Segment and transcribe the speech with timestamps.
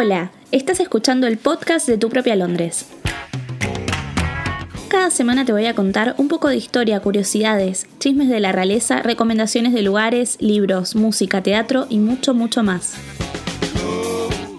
[0.00, 2.86] Hola, estás escuchando el podcast de Tu propia Londres.
[4.86, 9.02] Cada semana te voy a contar un poco de historia, curiosidades, chismes de la realeza,
[9.02, 12.94] recomendaciones de lugares, libros, música, teatro y mucho, mucho más.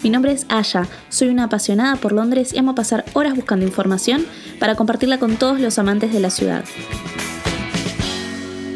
[0.04, 4.26] Mi nombre es Aya, soy una apasionada por Londres y amo pasar horas buscando información
[4.60, 6.66] para compartirla con todos los amantes de la ciudad.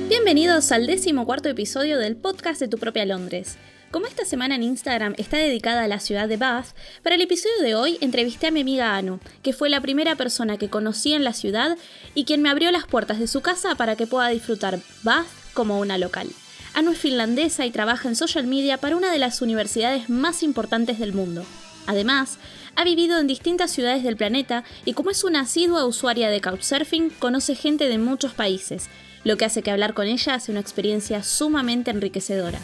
[0.07, 3.57] Bienvenidos al décimo cuarto episodio del podcast de Tu propia Londres.
[3.93, 6.69] Como esta semana en Instagram está dedicada a la ciudad de Bath,
[7.03, 10.57] para el episodio de hoy entrevisté a mi amiga Anu, que fue la primera persona
[10.57, 11.77] que conocí en la ciudad
[12.15, 15.79] y quien me abrió las puertas de su casa para que pueda disfrutar Bath como
[15.79, 16.27] una local.
[16.73, 20.97] Anu es finlandesa y trabaja en social media para una de las universidades más importantes
[20.97, 21.45] del mundo.
[21.85, 22.39] Además,
[22.75, 27.11] ha vivido en distintas ciudades del planeta y como es una asidua usuaria de Couchsurfing,
[27.11, 28.89] conoce gente de muchos países,
[29.23, 32.57] lo que hace que hablar con ella sea una experiencia sumamente enriquecedora.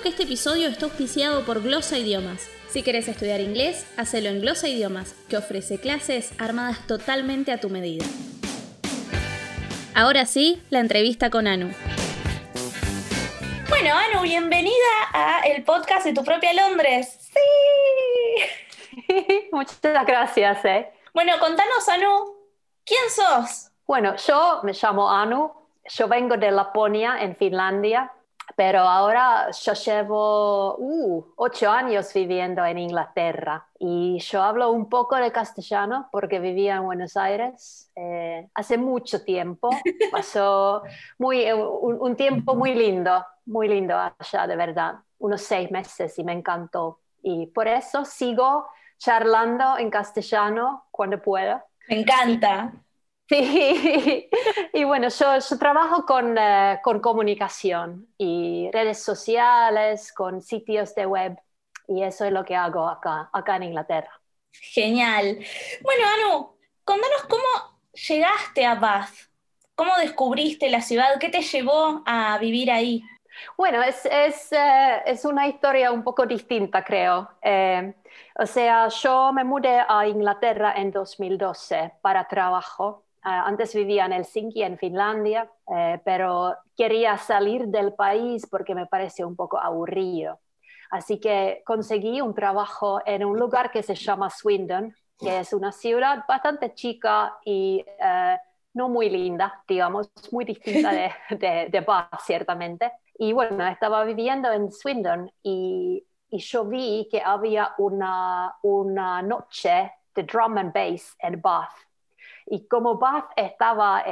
[0.00, 2.48] Recuerdo que este episodio está auspiciado por Glosa Idiomas.
[2.68, 7.68] Si quieres estudiar inglés, hacelo en Glosa Idiomas, que ofrece clases armadas totalmente a tu
[7.68, 8.06] medida.
[9.94, 11.72] Ahora sí, la entrevista con Anu.
[13.68, 14.72] Bueno, Anu, bienvenida
[15.12, 17.30] a el podcast de tu propia Londres.
[17.32, 19.04] Sí.
[19.52, 20.64] Muchas gracias.
[20.64, 20.90] Eh.
[21.12, 22.36] Bueno, contanos, Anu,
[22.84, 23.70] ¿quién sos?
[23.86, 25.52] Bueno, yo me llamo Anu,
[25.84, 28.12] yo vengo de Laponia, en Finlandia,
[28.56, 35.16] pero ahora yo llevo uh, ocho años viviendo en Inglaterra y yo hablo un poco
[35.16, 39.70] de castellano porque vivía en Buenos Aires eh, hace mucho tiempo.
[40.12, 40.82] Pasó
[41.18, 46.24] muy, eh, un, tiempo muy lindo, muy lindo allá, de verdad, unos seis meses y
[46.24, 47.00] me encantó.
[47.22, 48.66] Y por eso sigo
[48.98, 51.62] charlando en castellano cuando puedo.
[51.88, 52.72] Me encanta.
[53.30, 54.28] Sí,
[54.72, 61.06] y bueno, yo, yo trabajo con, eh, con, comunicación y redes sociales, con sitios de
[61.06, 61.38] web,
[61.86, 64.20] y eso es lo que hago acá, acá en Inglaterra.
[64.50, 65.38] Genial.
[65.80, 69.14] Bueno, Anu, contanos cómo llegaste a Bath,
[69.76, 73.00] cómo descubriste la ciudad, qué te llevó a vivir ahí.
[73.56, 77.30] Bueno, es, es, eh, es una historia un poco distinta, creo.
[77.42, 77.94] Eh,
[78.40, 84.62] o sea, yo me mudé a Inglaterra en 2012 para trabajo antes vivía en Helsinki,
[84.62, 90.40] en Finlandia, eh, pero quería salir del país porque me pareció un poco aburrido.
[90.90, 95.70] Así que conseguí un trabajo en un lugar que se llama Swindon, que es una
[95.70, 98.36] ciudad bastante chica y eh,
[98.74, 101.12] no muy linda, digamos, muy distinta de,
[101.70, 102.90] de, Bath, ciertamente.
[103.18, 109.92] Y bueno, estaba viviendo en Swindon y, y yo vi que había una, una noche
[110.14, 111.89] de drum and bass en Bath
[112.50, 114.02] y como Bath estaba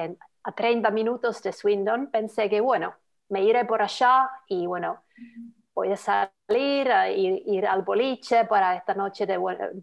[0.45, 2.95] a 30 minutos de Swindon, pensé que, bueno,
[3.29, 5.03] me iré por allá y, bueno,
[5.75, 9.39] voy a salir, a ir, al boliche para esta noche de,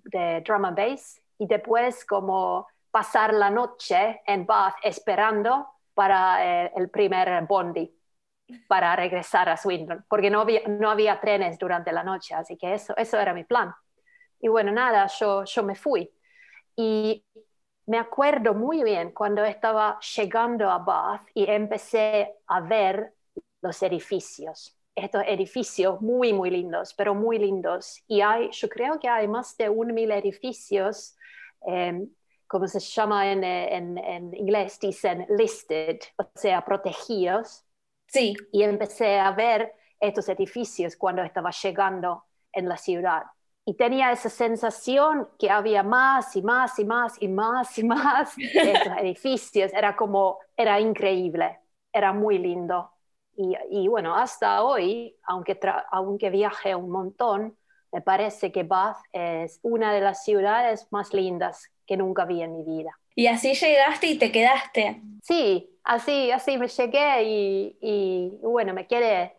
[0.05, 6.71] de drum and bass y después como pasar la noche en Bath esperando para eh,
[6.77, 7.93] el primer bondi
[8.67, 12.73] para regresar a Swindon, porque no había, no había trenes durante la noche, así que
[12.73, 13.73] eso, eso era mi plan.
[14.39, 16.09] Y bueno, nada, yo, yo me fui.
[16.75, 17.25] Y
[17.87, 23.13] me acuerdo muy bien cuando estaba llegando a Bath y empecé a ver
[23.61, 24.75] los edificios.
[24.95, 28.01] Estos edificios muy, muy lindos, pero muy lindos.
[28.07, 31.15] Y hay, yo creo que hay más de un mil edificios,
[31.61, 32.09] em,
[32.47, 37.65] como se llama en, en, en, inglés, dicen listed, o sea, protegidos.
[38.07, 38.35] Sí.
[38.51, 42.23] Y empecé a ver estos edificios cuando estaba llegando
[42.53, 43.23] en la ciudad
[43.65, 48.35] y tenía esa sensación que había más y más y más y más y más
[48.61, 49.73] de estos edificios.
[49.73, 51.59] Era como, era increíble,
[51.91, 52.91] era muy lindo.
[53.37, 55.59] Y, y bueno, hasta hoy, aunque,
[55.91, 57.57] aunque viaje un montón,
[57.91, 62.53] me parece que Bath es una de las ciudades más lindas que nunca vi en
[62.53, 62.97] mi vida.
[63.15, 65.01] Y así llegaste y te quedaste.
[65.21, 69.35] Sí, así, así me llegué y, y bueno, me quedé.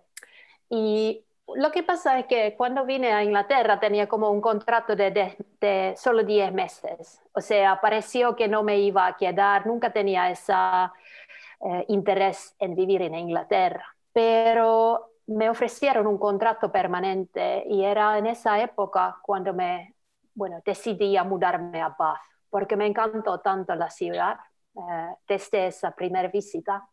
[0.70, 1.25] Y
[1.56, 6.22] lo que pasa es que cuando vine a Inglaterra tenía como un contrato de, solo
[6.22, 7.22] 10 meses.
[7.32, 12.74] O sea, pareció que no me iba a quedar, nunca tenía ese eh, interés en
[12.74, 13.84] vivir en Inglaterra.
[14.12, 19.94] Pero me ofrecieron un contrato permanente y era en esa época cuando me,
[20.34, 22.20] bueno, decidí a mudarme a Bath,
[22.50, 24.36] porque me encantó tanto la ciudad
[24.76, 26.86] eh, desde esa primera visita.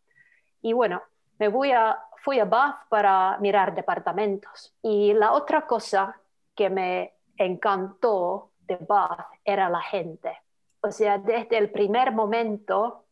[0.62, 1.02] Y bueno,
[1.38, 4.74] me voy a, fui a Bath para mirar departamentos.
[4.82, 6.20] Y la otra cosa
[6.54, 10.38] que me encantó de Bath era la gente.
[10.80, 13.04] O sea, desde el primer momento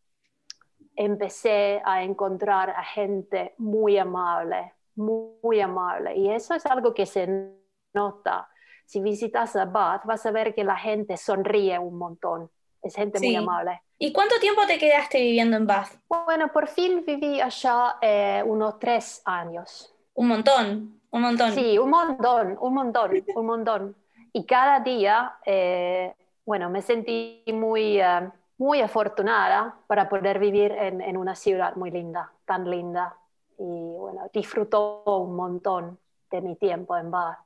[0.95, 6.17] empecé a encontrar a gente muy amable, muy, amable.
[6.17, 7.55] Y eso es algo que se
[7.95, 8.49] nota.
[8.85, 12.51] Si visitas a Bath, vas a ver que la gente sonríe un montón.
[12.83, 13.81] Es gente muy amable.
[14.05, 15.93] ¿Y cuánto tiempo te quedaste viviendo en Bath?
[16.09, 19.95] Bueno, por fin viví allá eh, unos tres años.
[20.15, 21.53] Un montón, un montón.
[21.53, 23.97] Sí, un montón, un montón, un montón.
[24.33, 26.13] Y cada día, eh,
[26.45, 28.29] bueno, me sentí muy, eh,
[28.59, 33.17] muy afortunada para poder vivir en, en, una ciudad muy linda, tan linda.
[33.57, 35.97] Y bueno, disfrutó un montón
[36.29, 37.39] de mi tiempo en Bath.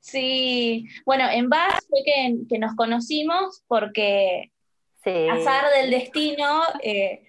[0.00, 4.52] Sí, bueno, en Bath fue que, que nos conocimos porque
[5.30, 7.26] azar del destino, eh,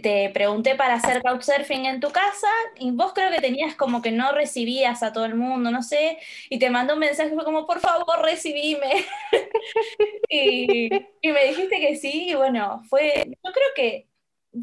[0.00, 2.48] te pregunté para hacer couchsurfing en tu casa
[2.78, 6.18] y vos creo que tenías como que no recibías a todo el mundo, no sé,
[6.48, 9.04] y te mandó un mensaje fue como, por favor, recibime.
[10.30, 10.88] y,
[11.22, 14.08] me dijiste que sí, y bueno, fue, yo creo que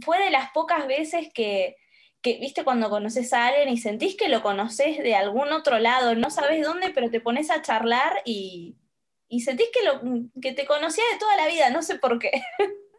[0.03, 1.75] fue de las pocas veces que,
[2.21, 6.15] que, viste, cuando conoces a alguien y sentís que lo conoces de algún otro lado,
[6.15, 8.78] no sabes dónde, pero te pones a charlar y,
[9.29, 10.01] y sentís que, lo,
[10.41, 12.31] que te conocía de toda la vida, no sé por qué.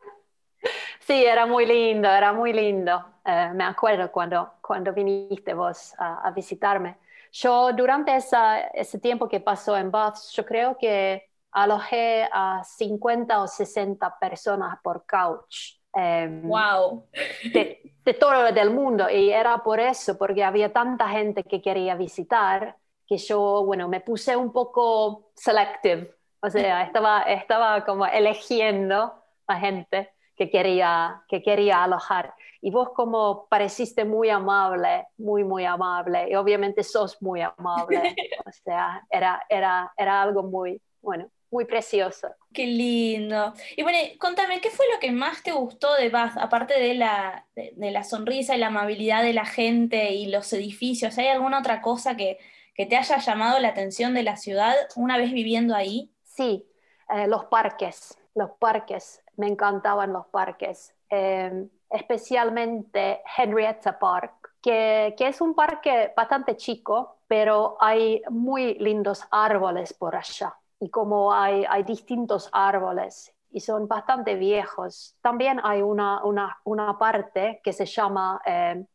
[1.01, 3.03] Sí, era muy lindo, era muy lindo.
[3.25, 6.99] Eh, me acuerdo cuando, cuando viniste vos a, visitarme.
[7.33, 13.49] Yo durante ese tiempo que pasó en Bath, yo creo que alojé a 50 o
[13.49, 15.81] 60 personas por couch.
[15.95, 17.07] wow.
[17.13, 19.09] Em, de, de todo el mundo.
[19.09, 24.01] Y era por eso, porque había tanta gente que quería visitar, que yo, bueno, me
[24.01, 29.15] puse un poco selective o sea, estaba, estaba como eligiendo
[29.47, 32.33] a gente que quería, que quería alojar.
[32.63, 36.29] Y vos como pareciste muy amable, muy, muy amable.
[36.31, 38.15] Y obviamente sos muy amable.
[38.47, 42.29] O sea, era, era, era algo muy, bueno, muy precioso.
[42.53, 43.53] Qué lindo.
[43.77, 47.47] Y bueno, contame, ¿qué fue lo que más te gustó de Bath, aparte de la,
[47.55, 51.17] de, de la sonrisa y la amabilidad de la gente y los edificios?
[51.19, 52.39] ¿Hay alguna otra cosa que,
[52.75, 56.11] que te haya llamado la atención de la ciudad una vez viviendo ahí?
[56.41, 56.67] Sí,
[57.11, 65.29] eh, los parques, los parques, me encantaban los parques, em, especialmente Henrietta Park, que, que,
[65.29, 70.57] es un parque bastante chico, pero hay muy lindos árboles por allá.
[70.79, 76.99] Y como hay, hay distintos árboles y son bastante viejos, también hay una, una, una
[76.99, 78.87] parte que se llama, eh,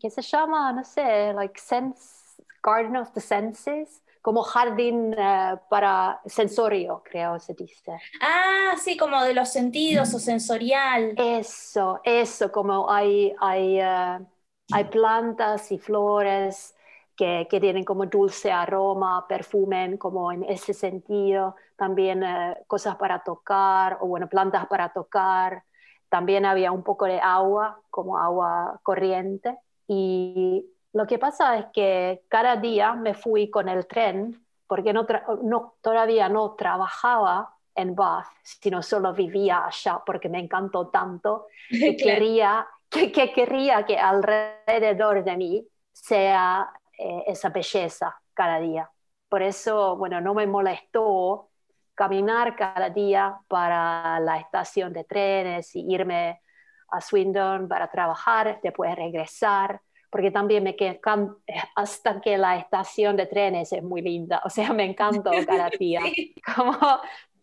[0.00, 6.18] que se llama, no sé, like Sense, Garden of the Senses, como jardín eh, para
[6.24, 7.92] sensorio, creo se dice.
[8.22, 11.12] Ah, sí, como de los sentidos o sensorial.
[11.18, 14.18] Eso, eso, como hay, hay, eh,
[14.72, 16.74] hay plantas y flores
[17.14, 21.56] que, que, tienen como dulce aroma, perfumen, como en ese sentido.
[21.76, 25.64] También eh, cosas para tocar, o bueno, plantas para tocar.
[26.08, 29.58] También había un poco de agua, como agua corriente.
[29.86, 30.64] Y
[30.94, 35.04] lo que pasa es que cada día me fui con el tren porque no,
[35.42, 41.96] no todavía no trabajaba en Bath, sino solo vivía allá porque me encantó tanto que,
[41.96, 48.88] quería, que, quería que alrededor de mí sea eh, esa belleza cada día.
[49.28, 51.50] Por eso, bueno, no me molestó
[51.96, 56.40] caminar cada día para la estación de trenes y irme
[56.88, 59.80] a Swindon para trabajar, después regresar
[60.14, 61.00] porque también me quedé
[61.74, 66.02] hasta que la estación de trenes es muy linda, o sea, me encantó cada día,
[66.54, 66.78] como,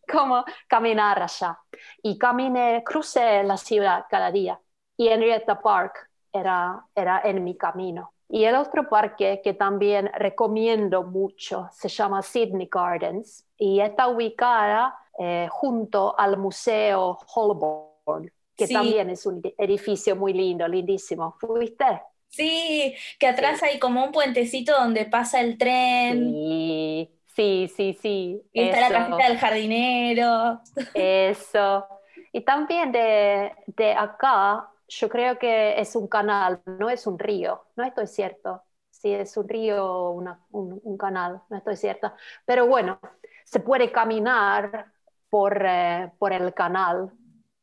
[0.09, 1.59] como caminar allá.
[2.01, 4.57] Y caminé, crucé la ciudad cada día
[4.95, 8.13] y Henrietta Park era, era en mi camino.
[8.29, 14.97] Y el otro parque que también recomiendo mucho se llama Sydney Gardens y está ubicada
[15.19, 21.35] eh, junto al Museo Holborn, que también es un edificio muy lindo, lindísimo.
[21.37, 22.01] ¿Fuiste?
[22.31, 26.31] Sí, que atrás hay como un puentecito donde pasa el tren.
[26.31, 28.41] Sí, sí, sí, sí.
[28.53, 30.61] Y está la casita del jardinero.
[30.93, 31.85] Eso.
[32.31, 37.65] Y también de, de, acá, yo creo que es un canal, no es un río,
[37.75, 38.63] no estoy cierto.
[38.89, 42.15] Si es un río o un, un, canal, no estoy cierta.
[42.45, 42.99] Pero bueno,
[43.43, 44.85] se puede caminar
[45.29, 47.11] por, eh, por el canal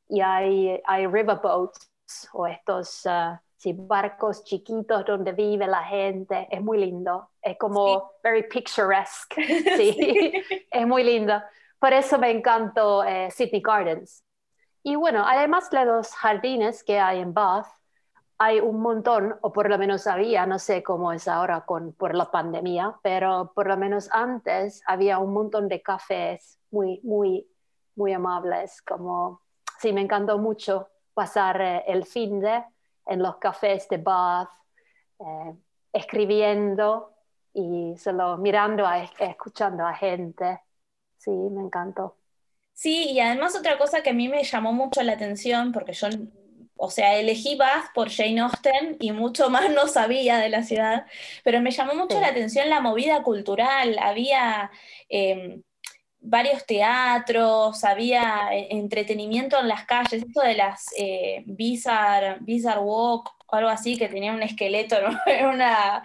[0.09, 1.89] y hay, hay riverboats
[2.33, 3.07] o estos...
[3.07, 9.45] Uh, sí, barcos chiquitos donde vive la gente, es muy lindo, es como very picturesque,
[9.77, 10.33] sí.
[10.71, 11.43] es muy lindo.
[11.79, 14.25] Por eso me encantó eh, Sydney Gardens.
[14.83, 17.67] Y bueno, además de los jardines que hay en Bath,
[18.39, 22.15] hay un montón, o por lo menos había, no sé cómo es ahora con, por
[22.15, 27.49] la pandemia, pero por lo menos antes había un montón de cafés muy, muy,
[27.97, 29.43] muy amables, como,
[29.81, 32.63] sí, me encantó mucho pasar eh, el fin de
[33.09, 34.51] en los cafés de Bath.
[35.21, 35.55] Eh,
[35.93, 37.15] escribiendo
[37.53, 40.61] y solo mirando, a, escuchando a gente.
[41.17, 42.17] Sí, me encantó.
[42.73, 46.09] Sí, y además otra cosa que a mí me llamó mucho la atención, porque yo,
[46.77, 51.07] o sea, elegí Bath por Jane Austen y mucho más no sabía de la ciudad,
[51.43, 53.99] pero me llamó mucho la atención la movida cultural.
[54.01, 54.71] Había
[55.09, 55.63] em,
[56.21, 63.35] varios teatros, había eh, entretenimiento en las calles, esto de las eh, Bizarre, Bizarre Walk
[63.47, 64.97] o algo así, que tenía un esqueleto
[65.27, 66.03] en, una,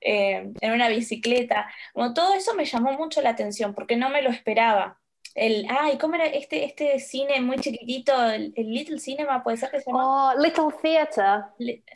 [0.00, 1.70] eh, en una bicicleta.
[1.92, 4.98] Como todo eso me llamó mucho la atención porque no me lo esperaba.
[5.34, 8.12] El, ay, ¿cómo era este, este cine muy chiquitito?
[8.30, 10.32] El, Little Cinema, puede ser que se llama.
[10.32, 11.44] Oh, Little Theater.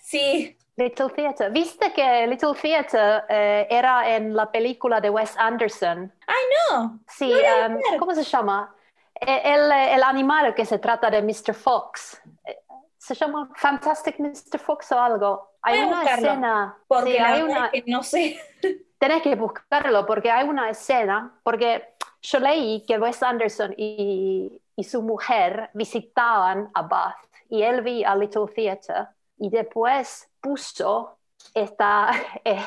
[0.01, 0.57] sí.
[0.77, 1.53] Little Theater.
[1.53, 6.13] ¿Viste que Little Theater eh, era en la película de Wes Anderson?
[6.35, 7.01] Ay, no.
[7.09, 8.75] Sí, em, ¿cómo se llama?
[9.15, 11.55] E, el, el, animal que se trata de Mr.
[11.55, 12.21] Fox.
[12.45, 12.59] Eh,
[12.99, 14.59] se llama Fantastic Mr.
[14.59, 15.57] Fox o algo.
[15.63, 16.77] Hay una escena.
[16.87, 17.71] Porque hay una...
[17.71, 18.41] que no sé.
[18.99, 24.85] Tenés que buscarlo porque hay una escena, porque yo leí que Wes Anderson y, y
[24.85, 27.17] su mujer visitaban a Bath
[27.51, 31.19] y él vi a Little Theater y después puso
[31.53, 32.11] esta,
[32.45, 32.65] eh,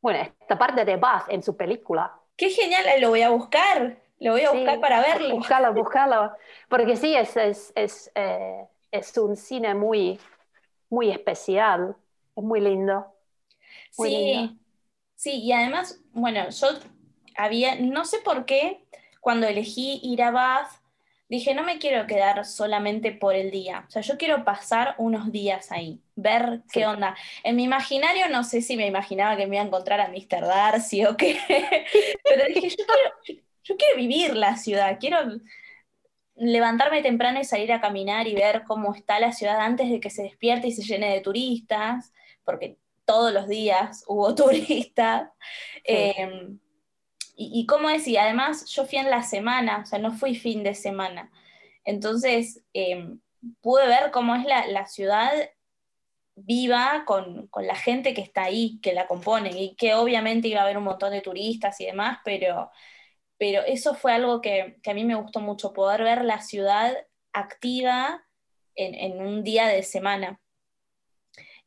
[0.00, 2.19] bueno, esta parte de Bath en su película.
[2.40, 5.36] Qué genial, lo voy a buscar, lo voy a buscar para verlo.
[5.36, 6.32] Buscarlo, buscarlo,
[6.70, 10.18] porque sí, es, es, es, eh, es un cine muy,
[10.88, 11.94] muy especial,
[12.34, 13.04] es muy lindo.
[13.90, 14.58] sí,
[15.16, 16.68] sí, y además, bueno, yo
[17.36, 18.86] había, no sé por qué,
[19.20, 20.79] cuando elegí ir a Bath,
[21.30, 25.30] dije, no me quiero quedar solamente por el día, o sea, yo quiero pasar unos
[25.30, 27.16] días ahí, ver qué onda.
[27.44, 30.42] En mi imaginario no sé si me imaginaba que me iba a encontrar a Mr.
[30.42, 31.38] Darcy o qué,
[32.24, 35.18] pero dije, yo quiero, yo quiero vivir la ciudad, quiero
[36.34, 40.10] levantarme temprano y salir a caminar y ver cómo está la ciudad antes de que
[40.10, 42.12] se despierte y se llene de turistas,
[42.44, 45.30] porque todos los días hubo turistas.
[45.84, 46.58] Em,
[47.42, 50.74] y, cómo decía, además yo fui en la semana, o sea, no fui fin de
[50.74, 51.32] semana.
[51.84, 53.20] Entonces, em,
[53.62, 55.32] pude ver cómo es la, ciudad
[56.36, 60.64] viva con, la gente que está ahí, que la compone, y que obviamente iba a
[60.64, 62.70] haber un montón de turistas y demás, pero,
[63.38, 66.94] pero eso fue algo que, a mí me gustó mucho, poder ver la ciudad
[67.32, 68.22] activa
[68.74, 70.40] en, un día de semana.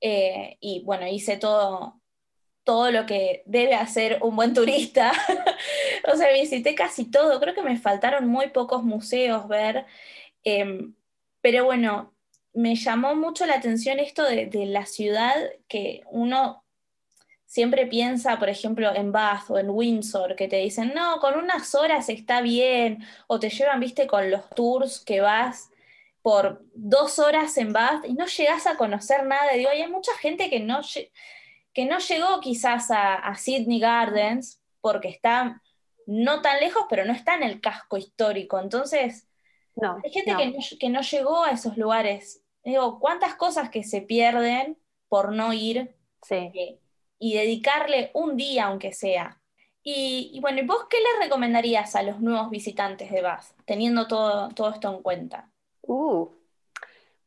[0.01, 2.01] Eh, y bueno, hice todo,
[2.63, 5.11] todo lo que debe hacer un buen turista.
[6.11, 9.85] o sea, visité casi todo, creo que me faltaron muy pocos museos ver,
[10.43, 10.95] em,
[11.41, 12.13] pero bueno,
[12.53, 15.35] me llamó mucho la atención esto de, la ciudad
[15.67, 16.63] que uno
[17.45, 21.75] siempre piensa, por ejemplo, en Bath o en Windsor, que te dicen, no, con unas
[21.75, 25.69] horas está bien, o te llevan, viste, con los tours que vas
[26.23, 29.51] por dos horas en Bath y no llegas a conocer nada.
[29.53, 30.81] Digo, hay mucha gente que no,
[31.73, 35.61] que no llegó quizás a, Sydney Gardens porque está
[36.05, 38.59] no tan lejos, pero no está en el casco histórico.
[38.59, 39.27] Entonces,
[39.75, 40.31] no, hay gente
[40.79, 42.43] Que, no, llegó a esos lugares.
[42.63, 44.77] Digo, ¿cuántas cosas que se pierden
[45.09, 46.79] por no ir sí.
[47.19, 49.39] y dedicarle un día, aunque sea?
[49.85, 54.47] Y, bueno, ¿y vos qué le recomendarías a los nuevos visitantes de Bath, teniendo todo,
[54.49, 55.49] todo esto en cuenta?
[55.81, 56.29] Uh,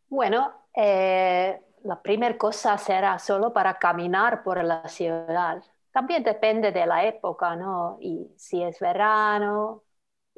[0.09, 5.63] bueno, eh, la primera cosa será solo para caminar por la ciudad.
[5.97, 7.97] También depende de la época, ¿no?
[8.03, 9.83] Y si es verano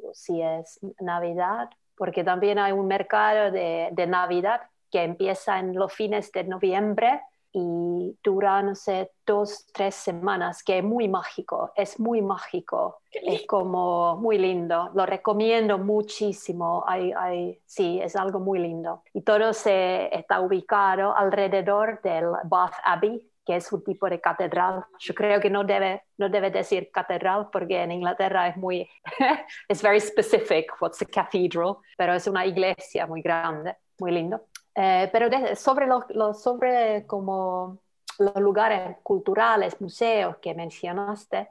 [0.01, 5.75] o si es Navidad, porque también hay un mercado de, de Navidad que empieza en
[5.75, 11.73] los fines de noviembre y dura, no sé, dos, tres semanas, que es muy mágico,
[11.75, 18.39] es muy mágico, es como muy lindo, lo recomiendo muchísimo, hay, hay, sí, es algo
[18.39, 19.03] muy lindo.
[19.13, 24.85] Y todo se está ubicado alrededor del Bath Abbey, que es un tipo de catedral.
[24.99, 28.87] Yo creo que no debe, no debe decir catedral porque en Inglaterra es muy,
[29.67, 34.45] es very specific what's a cathedral, pero es una iglesia muy grande, muy lindo.
[34.75, 37.79] Eh, pero sobre, los, sobre como
[38.19, 41.49] los lugares culturales, museos que mencionaste,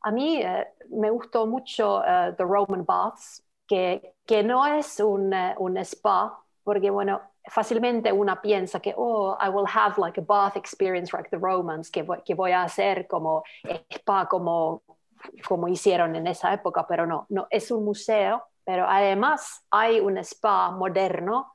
[0.00, 5.32] a mí eh, me gustó mucho uh, The Roman Baths, que, que no es un,
[5.58, 10.56] un, spa, porque bueno, fácilmente una piensa que, oh, I will have like a bath
[10.56, 13.42] experience like the Romans, que, que voy a hacer como
[13.90, 14.82] spa como,
[15.46, 20.18] como hicieron en esa época, pero no, no, es un museo, pero además hay un
[20.18, 21.54] spa moderno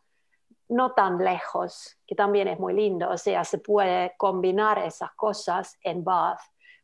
[0.70, 3.10] no tan lejos, que también es muy lindo.
[3.10, 6.40] O sea, se puede combinar esas cosas en Bath.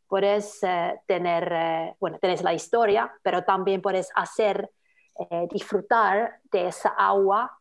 [0.06, 4.70] Puedes eh, tener, eh, bueno, tenés la historia, pero también puedes hacer,
[5.18, 7.59] eh, disfrutar de esa agua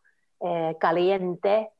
[0.79, 1.71] caliente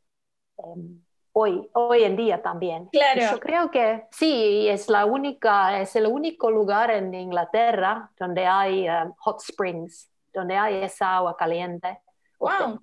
[0.58, 1.02] em,
[1.32, 2.88] hoy, hoy en día también.
[2.88, 3.22] Claro.
[3.32, 8.90] Yo creo que sí, es la única, es el único lugar en Inglaterra donde hay
[8.90, 12.00] um, hot springs, donde hay esa agua caliente.
[12.40, 12.80] Wow.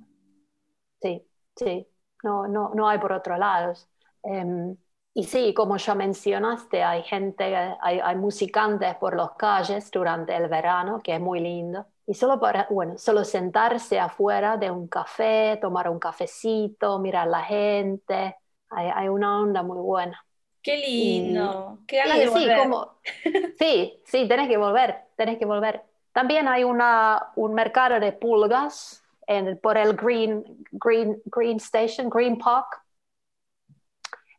[1.00, 1.22] Sí,
[1.54, 1.86] sí,
[2.22, 3.88] no, no, no hay por otros lados.
[4.22, 4.76] Em,
[5.14, 10.48] y sí, como ya mencionaste, hay gente, hay, hay musicantes por las calles durante el
[10.48, 11.86] verano, que es muy lindo.
[12.06, 17.42] Y solo para, bueno, solo sentarse afuera de un café, tomar un cafecito, mirar la
[17.42, 18.36] gente,
[18.70, 20.24] hay, hay una onda muy buena.
[20.62, 22.56] Qué lindo, qué ganas de volver.
[22.56, 22.92] Sí, como,
[23.58, 25.82] sí, sí, tenés que volver, tenés que volver.
[26.12, 32.38] También hay una, un mercado de pulgas en, por el Green, Green, Green Station, Green
[32.38, 32.82] Park.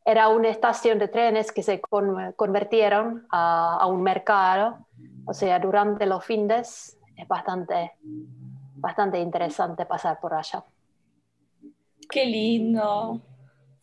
[0.06, 4.80] Era una estación de trenes que se convirtieron a, a un mercado.
[5.26, 7.94] O sea, durante los fines es bastante,
[8.76, 10.64] bastante interesante pasar por allá.
[12.10, 13.22] Qué lindo.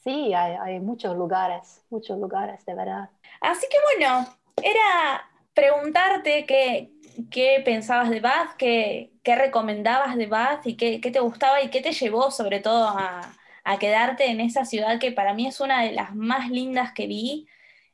[0.03, 3.11] Sí, hay, hay, muchos lugares, muchos lugares, de verdad.
[3.41, 4.27] Así que bueno,
[4.63, 6.93] era preguntarte qué,
[7.31, 11.71] qué pensabas de Bath, qué, qué, recomendabas de Bath y qué, qué, te gustaba y
[11.71, 15.61] qué te llevó sobre todo a, a, quedarte en esa ciudad que para mí es
[15.61, 17.47] una de las más lindas que vi.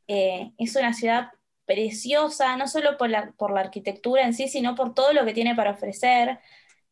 [0.08, 1.30] Eh, es una ciudad
[1.70, 5.32] preciosa, no solo por la, por la arquitectura en sí, sino por todo lo que
[5.32, 6.40] tiene para ofrecer,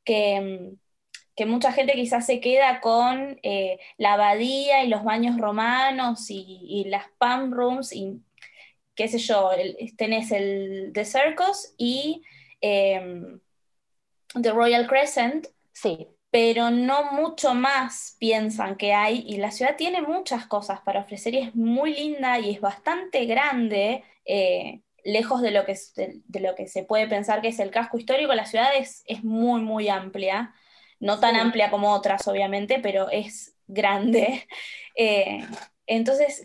[0.05, 0.71] que,
[1.35, 6.61] que mucha gente quizás se queda con eh, la abadía y los baños romanos y,
[6.63, 8.23] y, las pump rooms y
[8.95, 12.23] qué sé yo, el, tenés el The Circus y
[12.61, 13.37] eh,
[14.41, 15.49] The Royal Crescent.
[15.73, 16.07] Sí.
[16.31, 21.35] Pero no mucho más piensan que hay, y la ciudad tiene muchas cosas para ofrecer
[21.35, 26.41] y es muy linda y es bastante grande, eh, lejos de lo, que, de, de,
[26.41, 29.63] lo que se puede pensar que es el casco histórico, la ciudad es, es muy,
[29.63, 30.55] muy amplia,
[31.01, 31.41] no tan sí.
[31.41, 34.47] amplia como otras, obviamente, pero es grande.
[35.01, 35.47] Eh,
[35.87, 36.45] entonces,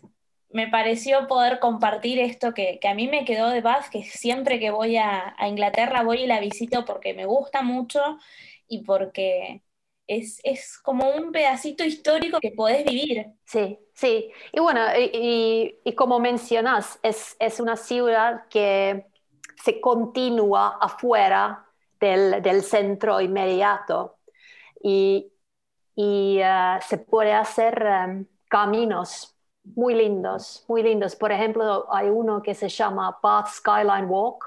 [0.52, 4.60] me pareció poder compartir esto que, que, a mí me quedó de Bath, que siempre
[4.60, 8.20] que voy a, a, Inglaterra voy y la visito porque me gusta mucho
[8.68, 9.63] y porque
[10.08, 13.28] es, es como un pedacito histórico que podés vivir.
[13.46, 14.32] Sí, sí.
[14.52, 19.06] Y bueno, y, y como mencionas, es, es, una ciudad que
[19.64, 21.66] se continúa afuera
[22.00, 24.18] del, del centro inmediato
[24.82, 25.32] y,
[25.96, 31.16] y uh, se puede hacer um, caminos muy lindos, muy lindos.
[31.16, 34.44] Por ejemplo, hay uno que se llama Bath Skyline Walk.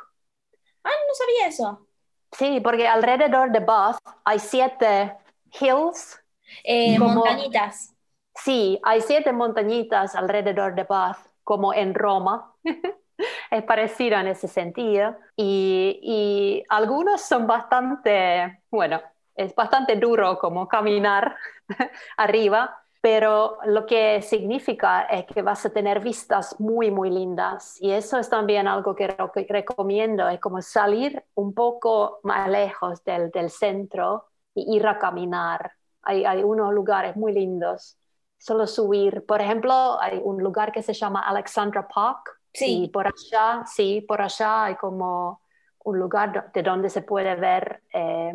[0.84, 1.86] Ah, no sabía eso.
[2.32, 5.16] Sí, porque alrededor de Bath hay siete
[5.60, 6.20] hills.
[6.64, 7.94] Eh, como, montañitas.
[8.34, 12.54] Sí, hay siete montañitas alrededor de Bath, como en Roma.
[13.50, 15.16] es parecido en ese sentido.
[15.36, 19.00] Y, y, algunos son bastante, bueno,
[19.34, 21.36] es bastante duro como caminar
[22.16, 27.80] arriba, pero lo que significa es que vas a tener vistas muy, muy lindas.
[27.80, 33.04] Y eso es también algo que, que recomiendo, es como salir un poco más lejos
[33.04, 35.72] del, del centro y ir a caminar.
[36.02, 37.98] Hay, hay, unos lugares muy lindos.
[38.38, 39.24] Solo subir.
[39.26, 42.40] Por ejemplo, hay un lugar que se llama Alexandra Park.
[42.52, 42.84] Sí.
[42.84, 45.42] Y por allá, sí, por allá hay como
[45.84, 48.32] un lugar de donde se puede ver, eh,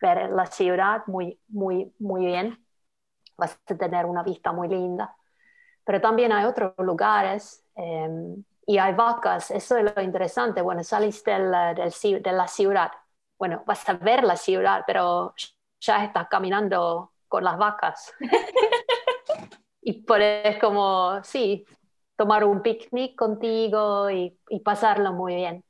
[0.00, 2.62] ver la ciudad muy, muy, muy bien.
[3.38, 5.16] Vas a tener una vista muy linda.
[5.84, 9.50] Pero también hay otros lugares eh, y hay vacas.
[9.50, 10.60] Eso es lo interesante.
[10.60, 12.90] Bueno, saliste del, del, de la ciudad
[13.38, 15.34] bueno, vas a ver la ciudad, pero
[15.80, 18.12] ya estás caminando con las vacas.
[19.82, 21.64] y puedes como, sí,
[22.16, 25.64] tomar un picnic contigo y, y, pasarlo muy bien,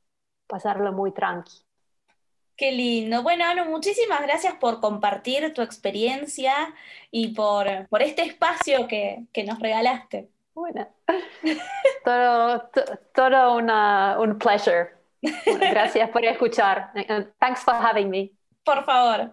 [0.47, 1.67] pasarlo muy tranqui.
[2.55, 3.21] Qué lindo.
[3.21, 6.73] Bueno, Anu, muchísimas gracias por compartir tu experiencia
[7.11, 10.31] y por, por este espacio que, que nos regalaste.
[10.55, 10.87] Bueno,
[12.03, 12.71] todo,
[13.13, 14.96] todo una, un pleasure.
[15.21, 16.91] Gracias por escuchar.
[17.39, 18.31] Thanks for having me.
[18.63, 19.31] Por favor.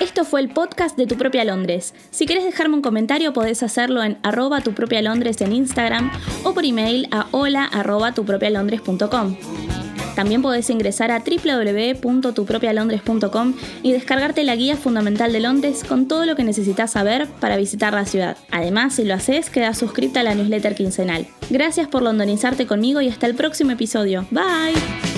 [0.00, 1.94] Esto fue el podcast de Tu Propia Londres.
[2.10, 6.10] Si quieres dejarme un comentario podés hacerlo en arroba tu propia Londres en Instagram
[6.42, 9.36] o por email a hola arroba tupropialondres.com.
[10.14, 16.36] También podés ingresar a www.tupropialondres.com y descargarte la guía fundamental de Londres con todo lo
[16.36, 18.36] que necesitas saber para visitar la ciudad.
[18.50, 21.26] Además, si lo haces, quedas suscrita a la newsletter quincenal.
[21.50, 24.26] Gracias por londonizarte conmigo y hasta el próximo episodio.
[24.30, 25.09] Bye.